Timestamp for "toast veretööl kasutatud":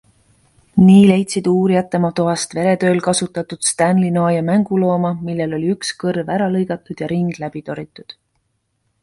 2.19-3.69